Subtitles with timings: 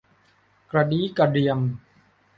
[0.71, 1.59] กระดี้กระเดียม